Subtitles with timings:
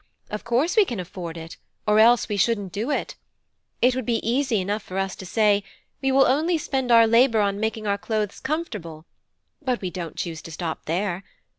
[0.31, 3.13] Of course we can afford it, or else we shouldn't do it.
[3.83, 5.63] It would be easy enough for us to say,
[6.01, 9.05] we will only spend our labour on making our clothes comfortable:
[9.61, 11.23] but we don't choose to stop there.